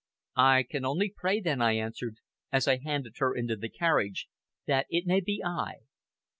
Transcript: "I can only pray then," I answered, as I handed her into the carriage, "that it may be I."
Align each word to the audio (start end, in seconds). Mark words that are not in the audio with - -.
"I 0.41 0.63
can 0.67 0.83
only 0.83 1.13
pray 1.15 1.41
then," 1.41 1.61
I 1.61 1.73
answered, 1.73 2.15
as 2.51 2.67
I 2.67 2.77
handed 2.77 3.17
her 3.17 3.35
into 3.35 3.55
the 3.55 3.69
carriage, 3.69 4.27
"that 4.65 4.87
it 4.89 5.05
may 5.05 5.19
be 5.21 5.43
I." 5.45 5.81